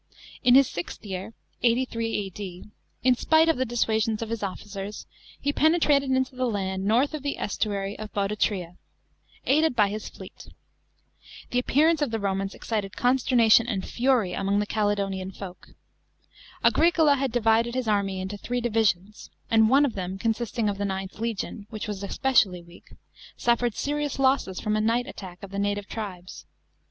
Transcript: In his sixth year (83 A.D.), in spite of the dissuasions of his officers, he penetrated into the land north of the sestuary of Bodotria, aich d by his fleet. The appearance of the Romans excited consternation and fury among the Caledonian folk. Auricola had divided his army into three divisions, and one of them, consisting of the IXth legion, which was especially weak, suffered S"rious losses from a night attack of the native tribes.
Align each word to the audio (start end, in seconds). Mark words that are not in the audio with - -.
In 0.43 0.55
his 0.55 0.67
sixth 0.67 1.05
year 1.05 1.35
(83 1.61 2.15
A.D.), 2.25 2.63
in 3.03 3.13
spite 3.15 3.47
of 3.47 3.57
the 3.57 3.65
dissuasions 3.67 4.23
of 4.23 4.29
his 4.31 4.41
officers, 4.41 5.05
he 5.39 5.53
penetrated 5.53 6.09
into 6.09 6.35
the 6.35 6.47
land 6.49 6.85
north 6.85 7.13
of 7.13 7.21
the 7.21 7.35
sestuary 7.39 7.95
of 7.99 8.11
Bodotria, 8.11 8.77
aich 9.45 9.61
d 9.61 9.69
by 9.69 9.89
his 9.89 10.09
fleet. 10.09 10.47
The 11.51 11.59
appearance 11.59 12.01
of 12.01 12.09
the 12.09 12.17
Romans 12.19 12.55
excited 12.55 12.97
consternation 12.97 13.67
and 13.67 13.87
fury 13.87 14.33
among 14.33 14.57
the 14.57 14.65
Caledonian 14.65 15.29
folk. 15.33 15.67
Auricola 16.65 17.13
had 17.17 17.31
divided 17.31 17.75
his 17.75 17.87
army 17.87 18.19
into 18.19 18.37
three 18.39 18.59
divisions, 18.59 19.29
and 19.51 19.69
one 19.69 19.85
of 19.85 19.93
them, 19.93 20.17
consisting 20.17 20.67
of 20.67 20.79
the 20.79 20.85
IXth 20.85 21.19
legion, 21.19 21.67
which 21.69 21.87
was 21.87 22.01
especially 22.01 22.63
weak, 22.63 22.91
suffered 23.37 23.73
S"rious 23.73 24.17
losses 24.17 24.59
from 24.59 24.75
a 24.75 24.81
night 24.81 25.05
attack 25.05 25.43
of 25.43 25.51
the 25.51 25.59
native 25.59 25.87
tribes. 25.87 26.47